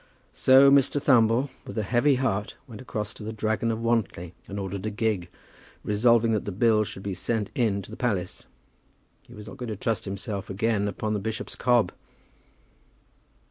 [0.33, 0.99] So Mr.
[0.99, 4.89] Thumble, with a heavy heart, went across to "The Dragon of Wantly," and ordered a
[4.89, 5.29] gig,
[5.83, 8.47] resolving that the bill should be sent in to the palace.
[9.27, 11.91] He was not going to trust himself again upon the bishop's cob!